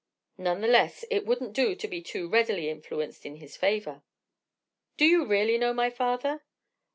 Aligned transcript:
None 0.39 0.61
the 0.61 0.67
less, 0.67 1.05
it 1.11 1.27
wouldn't 1.27 1.53
do 1.53 1.75
to 1.75 1.87
be 1.87 2.01
too 2.01 2.27
readily 2.27 2.69
influenced 2.69 3.23
in 3.23 3.35
his 3.35 3.55
favour. 3.55 4.01
"Do 4.97 5.05
you 5.05 5.27
really 5.27 5.59
know 5.59 5.75
my 5.75 5.91
father?" 5.91 6.41